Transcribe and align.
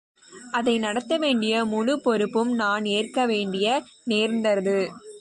அதை 0.51 0.79
நடத்தவேண்டிய 0.79 1.65
முழுப் 1.65 2.03
பொறுப்பும் 2.03 2.53
நான் 2.53 2.83
ஏற்கவேண்டி 2.83 3.81
நேர்ந்தது. 4.03 4.91